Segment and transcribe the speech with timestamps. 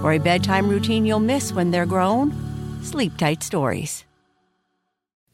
[0.00, 2.32] For a bedtime routine you'll miss when they're grown,
[2.82, 4.04] Sleep Tight Stories.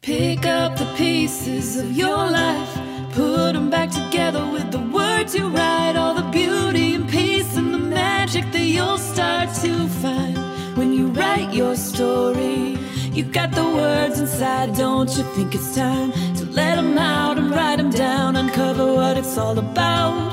[0.00, 2.74] Pick up the pieces of your life,
[3.12, 7.72] put them back together with the words you write, all the beauty and peace and
[7.72, 10.36] the magic that you'll start to find
[10.76, 12.78] when you write your story.
[13.12, 17.50] You got the words inside, don't you think it's time to let them out and
[17.50, 20.32] write them down, uncover what it's all about,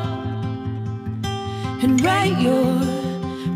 [1.84, 2.64] and write your,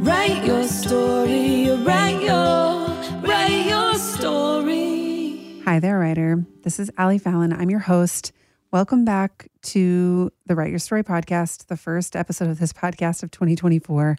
[0.04, 2.88] write your story, write your,
[3.22, 5.62] write your story.
[5.64, 6.46] Hi there, writer.
[6.64, 7.54] This is Ally Fallon.
[7.54, 8.34] I'm your host.
[8.72, 13.32] Welcome back to the Write Your Story podcast, the first episode of this podcast of
[13.32, 14.18] 2024.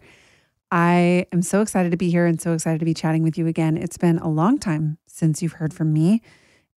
[0.71, 3.45] I am so excited to be here and so excited to be chatting with you
[3.45, 3.77] again.
[3.77, 6.23] It's been a long time since you've heard from me,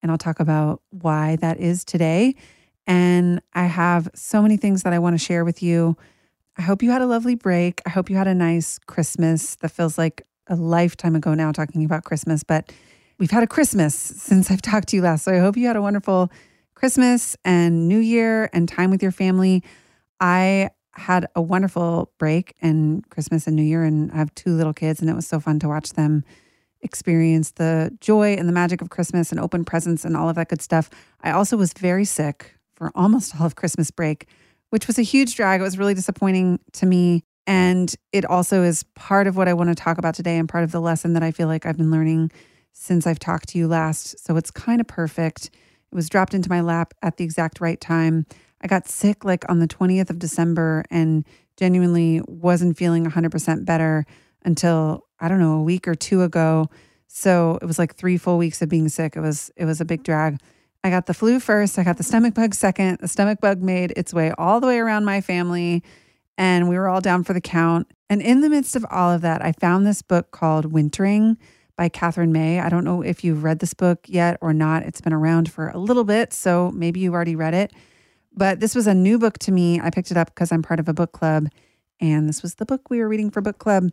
[0.02, 2.34] and I'll talk about why that is today.
[2.86, 5.96] And I have so many things that I want to share with you.
[6.58, 7.80] I hope you had a lovely break.
[7.86, 9.54] I hope you had a nice Christmas.
[9.56, 12.72] That feels like a lifetime ago now talking about Christmas, but
[13.18, 15.24] we've had a Christmas since I've talked to you last.
[15.24, 16.32] So I hope you had a wonderful
[16.74, 19.62] Christmas and New Year and time with your family.
[20.18, 24.74] I had a wonderful break and Christmas and New Year, and I have two little
[24.74, 26.24] kids, and it was so fun to watch them
[26.80, 30.48] experience the joy and the magic of Christmas and open presents and all of that
[30.48, 30.90] good stuff.
[31.22, 34.26] I also was very sick for almost all of Christmas break,
[34.70, 35.60] which was a huge drag.
[35.60, 37.22] It was really disappointing to me.
[37.46, 40.64] And it also is part of what I want to talk about today and part
[40.64, 42.30] of the lesson that I feel like I've been learning
[42.72, 44.24] since I've talked to you last.
[44.24, 45.46] So it's kind of perfect.
[45.46, 48.26] It was dropped into my lap at the exact right time.
[48.60, 51.24] I got sick like on the 20th of December and
[51.56, 54.04] genuinely wasn't feeling 100% better
[54.44, 56.68] until I don't know, a week or two ago.
[57.08, 59.16] So it was like 3 full weeks of being sick.
[59.16, 60.38] It was it was a big drag.
[60.88, 62.98] I got the flu first, I got the stomach bug second.
[63.00, 65.82] The stomach bug made its way all the way around my family
[66.38, 67.92] and we were all down for the count.
[68.08, 71.36] And in the midst of all of that, I found this book called Wintering
[71.76, 72.58] by Katherine May.
[72.60, 74.84] I don't know if you've read this book yet or not.
[74.84, 77.72] It's been around for a little bit, so maybe you've already read it.
[78.32, 79.78] But this was a new book to me.
[79.78, 81.48] I picked it up because I'm part of a book club,
[82.00, 83.90] and this was the book we were reading for book club.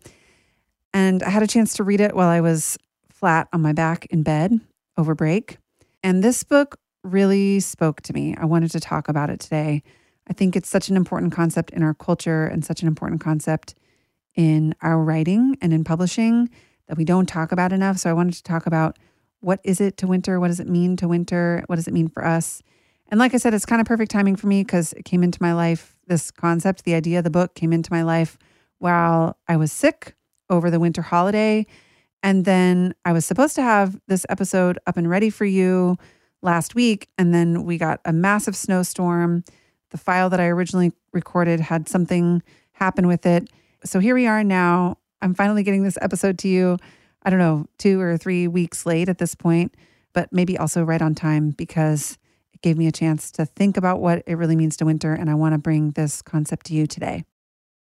[0.94, 2.78] And I had a chance to read it while I was
[3.12, 4.62] flat on my back in bed
[4.98, 5.58] over break.
[6.04, 8.36] And this book really spoke to me.
[8.38, 9.84] I wanted to talk about it today.
[10.28, 13.76] I think it's such an important concept in our culture and such an important concept
[14.36, 16.50] in our writing and in publishing
[16.88, 17.98] that we don't talk about enough.
[17.98, 18.98] So I wanted to talk about
[19.40, 20.40] what is it to winter?
[20.40, 21.64] What does it mean to winter?
[21.68, 22.62] What does it mean for us?
[23.10, 25.42] And like I said, it's kind of perfect timing for me because it came into
[25.42, 25.96] my life.
[26.08, 28.38] This concept, the idea of the book came into my life
[28.80, 30.16] while I was sick
[30.50, 31.68] over the winter holiday.
[32.24, 35.98] And then I was supposed to have this episode up and ready for you
[36.46, 37.10] last week.
[37.18, 39.44] And then we got a massive snowstorm.
[39.90, 42.42] The file that I originally recorded had something
[42.74, 43.50] happen with it.
[43.84, 44.98] So here we are now.
[45.22, 46.78] I'm finally getting this episode to you.
[47.24, 49.76] I don't know, two or three weeks late at this point,
[50.14, 52.18] but maybe also right on time because
[52.54, 55.14] it gave me a chance to think about what it really means to winter.
[55.14, 57.26] And I want to bring this concept to you today.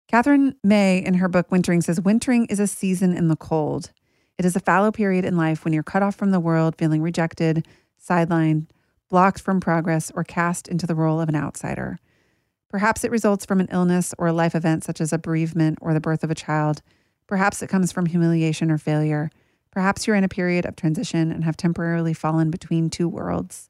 [0.07, 3.91] Katherine May, in her book Wintering, says Wintering is a season in the cold.
[4.37, 7.01] It is a fallow period in life when you're cut off from the world, feeling
[7.01, 7.67] rejected,
[8.01, 8.67] sidelined,
[9.09, 11.99] blocked from progress, or cast into the role of an outsider.
[12.69, 15.93] Perhaps it results from an illness or a life event such as a bereavement or
[15.93, 16.81] the birth of a child.
[17.25, 19.29] Perhaps it comes from humiliation or failure.
[19.71, 23.69] Perhaps you're in a period of transition and have temporarily fallen between two worlds.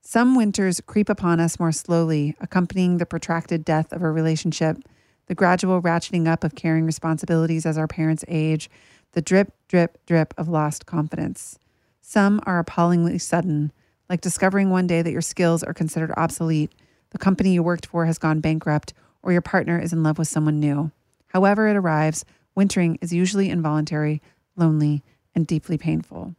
[0.00, 4.78] Some winters creep upon us more slowly, accompanying the protracted death of a relationship,
[5.26, 8.68] the gradual ratcheting up of caring responsibilities as our parents age,
[9.12, 11.58] the drip, drip, drip of lost confidence.
[12.06, 13.72] Some are appallingly sudden,
[14.10, 16.70] like discovering one day that your skills are considered obsolete,
[17.12, 18.92] the company you worked for has gone bankrupt,
[19.22, 20.90] or your partner is in love with someone new.
[21.28, 24.20] However, it arrives, wintering is usually involuntary,
[24.54, 25.02] lonely,
[25.34, 26.34] and deeply painful.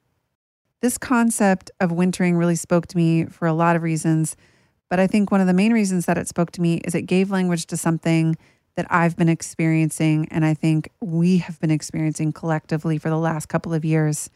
[0.81, 4.38] This concept of wintering really spoke to me for a lot of reasons,
[4.88, 7.07] but I think one of the main reasons that it spoke to me is it
[7.07, 8.38] gave language to something
[8.75, 13.47] that I've been experiencing and I think we have been experiencing collectively for the last
[13.47, 14.29] couple of years.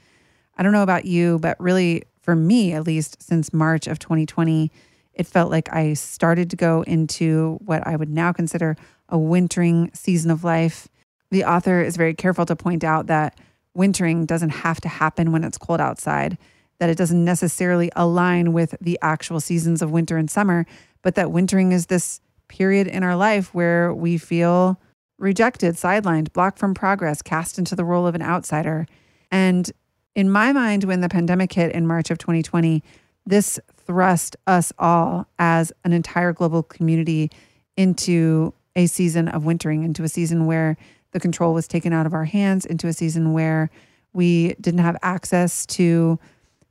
[0.60, 4.70] I don't know about you, but really for me, at least since March of 2020,
[5.14, 8.76] it felt like I started to go into what I would now consider
[9.08, 10.90] a wintering season of life.
[11.32, 13.40] The author is very careful to point out that
[13.74, 16.38] wintering doesn't have to happen when it's cold outside,
[16.80, 20.66] that it doesn't necessarily align with the actual seasons of winter and summer,
[21.02, 22.20] but that wintering is this
[22.50, 24.78] period in our life where we feel
[25.18, 28.86] rejected, sidelined, blocked from progress, cast into the role of an outsider.
[29.32, 29.72] And
[30.16, 32.84] in my mind, when the pandemic hit in March of 2020,
[33.26, 37.30] this thrust us all as an entire global community
[37.78, 40.78] into a season of wintering, into a season where
[41.12, 43.70] the control was taken out of our hands, into a season where
[44.14, 46.20] we didn't have access to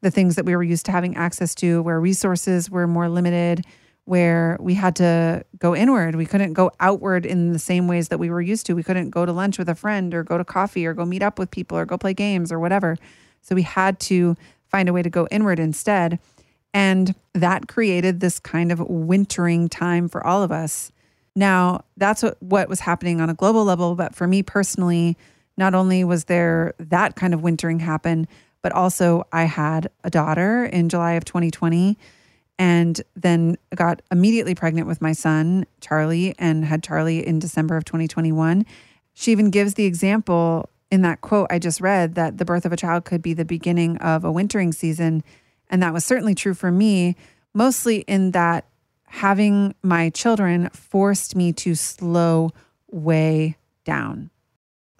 [0.01, 3.65] the things that we were used to having access to, where resources were more limited,
[4.05, 6.15] where we had to go inward.
[6.15, 8.75] We couldn't go outward in the same ways that we were used to.
[8.75, 11.23] We couldn't go to lunch with a friend or go to coffee or go meet
[11.23, 12.97] up with people or go play games or whatever.
[13.49, 14.37] So we had to
[14.69, 16.19] find a way to go inward instead.
[16.75, 20.93] And that created this kind of wintering time for all of us.
[21.35, 23.95] Now, that's what, what was happening on a global level.
[23.95, 25.17] But for me personally,
[25.57, 28.29] not only was there that kind of wintering happen,
[28.61, 31.97] but also I had a daughter in July of 2020
[32.59, 37.85] and then got immediately pregnant with my son, Charlie, and had Charlie in December of
[37.85, 38.67] 2021.
[39.15, 42.73] She even gives the example in that quote I just read that the birth of
[42.73, 45.23] a child could be the beginning of a wintering season.
[45.69, 47.17] And that was certainly true for me,
[47.55, 48.67] mostly in that
[49.07, 52.51] having my children forced me to slow
[52.91, 54.31] way down.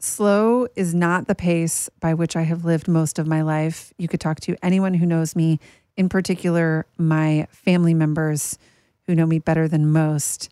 [0.01, 3.93] Slow is not the pace by which I have lived most of my life.
[3.99, 5.59] You could talk to anyone who knows me,
[5.97, 8.59] in particular, my family members
[9.07, 10.51] who know me better than most.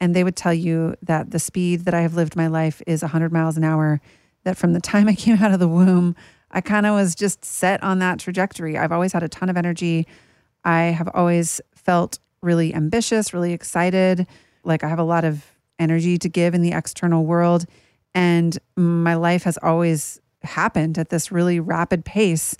[0.00, 3.02] And they would tell you that the speed that I have lived my life is
[3.02, 4.00] 100 miles an hour
[4.44, 6.14] that from the time I came out of the womb,
[6.50, 8.78] I kind of was just set on that trajectory.
[8.78, 10.06] I've always had a ton of energy.
[10.64, 14.26] I have always felt really ambitious, really excited.
[14.62, 15.44] Like I have a lot of
[15.78, 17.66] energy to give in the external world.
[18.14, 22.56] And my life has always happened at this really rapid pace.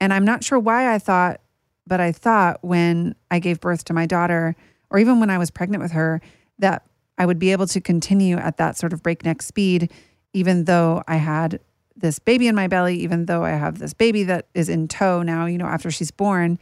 [0.00, 1.40] And I'm not sure why I thought,
[1.86, 4.54] but I thought when I gave birth to my daughter,
[4.90, 6.20] or even when I was pregnant with her,
[6.58, 6.86] that
[7.18, 9.90] I would be able to continue at that sort of breakneck speed
[10.34, 11.60] even though I had
[11.96, 15.22] this baby in my belly, even though I have this baby that is in tow
[15.22, 16.58] now, you know, after she's born.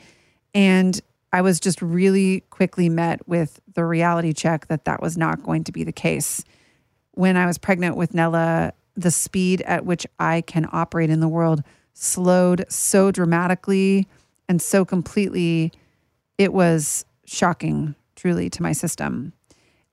[0.55, 1.01] And
[1.33, 5.65] I was just really quickly met with the reality check that that was not going
[5.65, 6.45] to be the case.
[7.13, 11.29] When I was pregnant with Nella, the speed at which I can operate in the
[11.29, 11.63] world
[11.95, 14.07] slowed so dramatically
[14.49, 15.73] and so completely.
[16.37, 19.33] It was shocking, truly, to my system.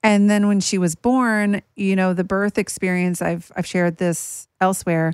[0.02, 4.48] And then when she was born, you know, the birth experience, I've I've shared this
[4.62, 5.14] elsewhere,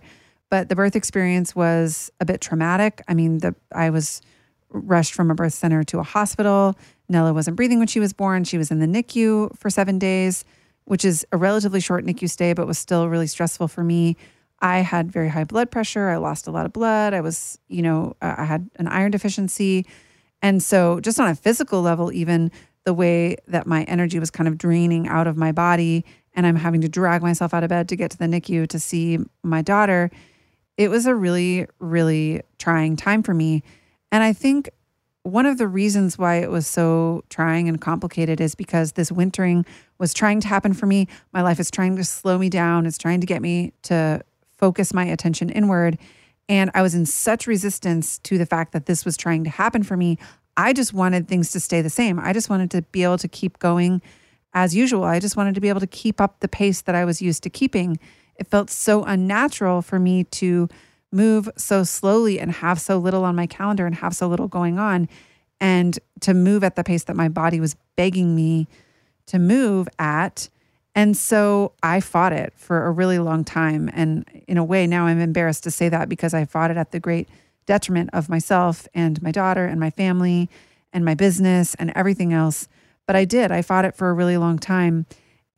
[0.50, 3.02] but the birth experience was a bit traumatic.
[3.08, 4.22] I mean, the I was
[4.70, 6.76] rushed from a birth center to a hospital.
[7.10, 8.44] Nella wasn't breathing when she was born.
[8.44, 10.44] She was in the NICU for 7 days,
[10.86, 14.18] which is a relatively short NICU stay but was still really stressful for me.
[14.60, 16.10] I had very high blood pressure.
[16.10, 17.14] I lost a lot of blood.
[17.14, 19.86] I was, you know, I had an iron deficiency.
[20.42, 22.52] And so, just on a physical level, even
[22.86, 26.56] the way that my energy was kind of draining out of my body and I'm
[26.56, 29.62] having to drag myself out of bed to get to the NICU to see my
[29.62, 30.12] daughter,
[30.78, 33.64] it was a really, really trying time for me.
[34.12, 34.70] And I think
[35.24, 39.66] one of the reasons why it was so trying and complicated is because this wintering
[39.98, 41.08] was trying to happen for me.
[41.34, 44.22] My life is trying to slow me down, it's trying to get me to
[44.58, 45.98] focus my attention inward.
[46.48, 49.82] And I was in such resistance to the fact that this was trying to happen
[49.82, 50.20] for me.
[50.58, 52.20] I just wanted things to stay the same.
[52.20, 54.02] I just wanted to be able to keep going
[54.54, 55.04] as usual.
[55.04, 57.44] I just wanted to be able to keep up the pace that I was used
[57.44, 58.00] to keeping.
[58.38, 60.70] It felt so unnatural for me to
[61.12, 64.80] move so slowly and have so little on my calendar and have so little going
[64.80, 65.08] on
[65.60, 68.68] and to move at the pace that my body was begging me
[69.28, 70.50] to move at.
[70.94, 73.90] And so I fought it for a really long time.
[73.94, 76.92] And in a way, now I'm embarrassed to say that because I fought it at
[76.92, 77.28] the great
[77.66, 80.50] detriment of myself and my daughter and my family
[80.94, 82.68] and my business and everything else.
[83.06, 83.52] But I did.
[83.52, 85.06] I fought it for a really long time.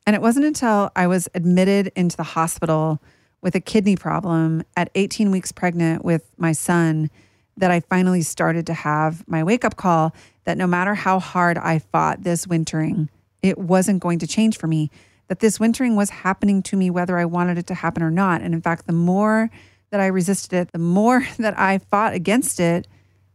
[0.06, 3.02] And it wasn't until I was admitted into the hospital
[3.42, 7.10] with a kidney problem at 18 weeks pregnant with my son
[7.58, 10.14] that I finally started to have my wake up call
[10.46, 13.10] that no matter how hard I fought this wintering,
[13.42, 14.90] it wasn't going to change for me.
[15.28, 18.42] That this wintering was happening to me whether I wanted it to happen or not.
[18.42, 19.50] And in fact, the more
[19.90, 22.88] that I resisted it, the more that I fought against it,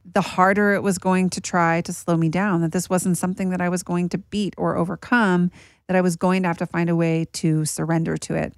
[0.04, 2.60] the harder it was going to try to slow me down.
[2.60, 5.50] That this wasn't something that I was going to beat or overcome,
[5.86, 8.54] that I was going to have to find a way to surrender to it.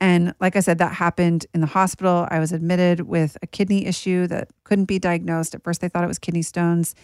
[0.00, 2.26] And like I said, that happened in the hospital.
[2.30, 5.54] I was admitted with a kidney issue that couldn't be diagnosed.
[5.54, 6.94] At first, they thought it was kidney stones.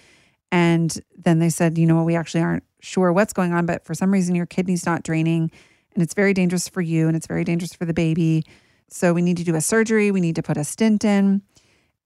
[0.53, 3.85] And then they said, you know what, we actually aren't sure what's going on, but
[3.85, 5.51] for some reason, your kidney's not draining.
[5.95, 8.45] And it's very dangerous for you and it's very dangerous for the baby.
[8.93, 10.11] So we need to do a surgery.
[10.11, 11.43] We need to put a stent in.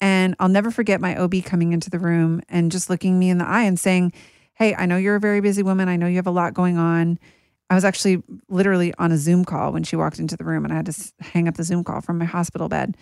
[0.00, 3.38] And I'll never forget my OB coming into the room and just looking me in
[3.38, 4.12] the eye and saying,
[4.54, 5.88] Hey, I know you're a very busy woman.
[5.88, 7.18] I know you have a lot going on.
[7.70, 10.72] I was actually literally on a Zoom call when she walked into the room and
[10.72, 12.96] I had to hang up the Zoom call from my hospital bed.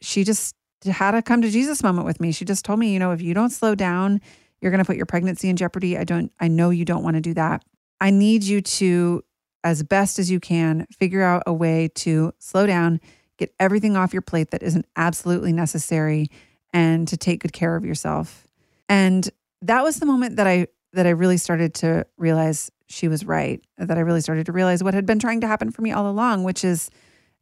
[0.00, 2.32] She just had a come to Jesus moment with me.
[2.32, 4.20] She just told me, you know, if you don't slow down,
[4.60, 5.98] you're going to put your pregnancy in jeopardy.
[5.98, 7.64] I don't I know you don't want to do that.
[8.00, 9.22] I need you to
[9.62, 13.00] as best as you can figure out a way to slow down,
[13.38, 16.28] get everything off your plate that isn't absolutely necessary
[16.72, 18.46] and to take good care of yourself.
[18.88, 19.28] And
[19.62, 23.60] that was the moment that I that I really started to realize she was right,
[23.78, 26.08] that I really started to realize what had been trying to happen for me all
[26.08, 26.90] along, which is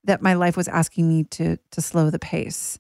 [0.05, 2.79] that my life was asking me to to slow the pace.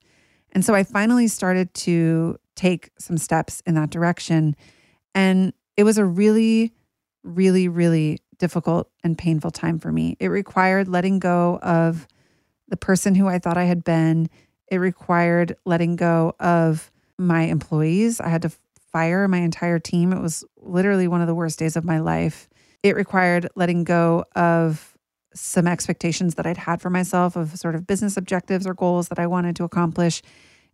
[0.52, 4.54] And so I finally started to take some steps in that direction.
[5.14, 6.72] And it was a really,
[7.22, 10.16] really, really difficult and painful time for me.
[10.20, 12.06] It required letting go of
[12.72, 14.30] the person who I thought I had been.
[14.66, 18.18] It required letting go of my employees.
[18.18, 18.52] I had to
[18.90, 20.10] fire my entire team.
[20.10, 22.48] It was literally one of the worst days of my life.
[22.82, 24.96] It required letting go of
[25.34, 29.18] some expectations that I'd had for myself of sort of business objectives or goals that
[29.18, 30.22] I wanted to accomplish.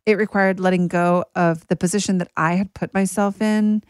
[0.06, 3.82] It required letting go of the position that I had put myself in,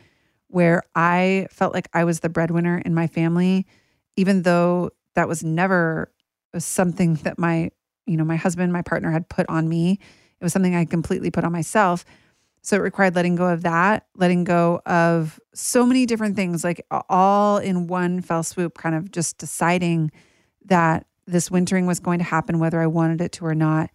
[0.47, 3.67] where I felt like I was the breadwinner in my family,
[4.17, 6.11] even though that was never
[6.57, 7.71] something that my
[8.09, 9.99] you know, my husband, my partner had put on me.
[10.41, 12.05] It was something I completely put on myself.
[12.63, 16.85] So it required letting go of that, letting go of so many different things, like
[17.09, 20.11] all in one fell swoop, kind of just deciding
[20.65, 23.91] that this wintering was going to happen, whether I wanted it to or not.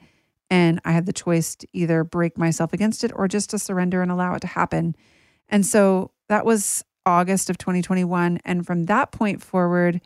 [0.49, 4.01] And I had the choice to either break myself against it or just to surrender
[4.01, 4.95] and allow it to happen.
[5.49, 8.39] And so that was August of 2021.
[8.45, 9.99] And from that point forward,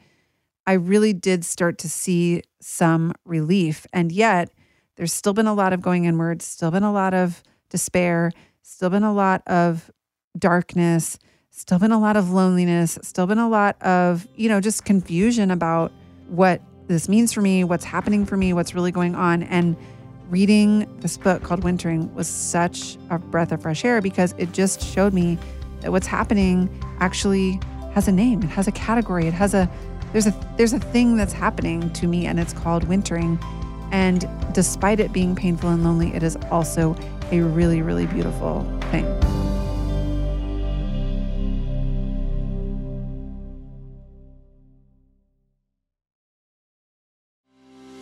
[0.67, 3.87] I really did start to see some relief.
[3.93, 4.51] And yet,
[4.97, 8.31] there's still been a lot of going inwards, still been a lot of despair,
[8.63, 9.89] still been a lot of
[10.37, 11.17] darkness,
[11.51, 15.51] still been a lot of loneliness, still been a lot of, you know, just confusion
[15.51, 15.93] about
[16.27, 19.43] what this means for me, what's happening for me, what's really going on.
[19.43, 19.77] And
[20.29, 24.81] reading this book called Wintering was such a breath of fresh air because it just
[24.81, 25.37] showed me
[25.81, 26.69] that what's happening
[26.99, 27.59] actually
[27.93, 29.69] has a name, it has a category, it has a
[30.11, 33.39] there's a there's a thing that's happening to me and it's called wintering
[33.91, 36.95] and despite it being painful and lonely it is also
[37.31, 39.05] a really really beautiful thing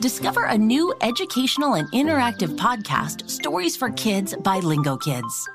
[0.06, 5.48] Discover a new educational and interactive podcast, Stories for Kids by Lingokids.